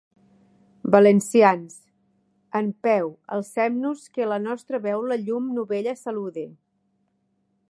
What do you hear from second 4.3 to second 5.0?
la nostra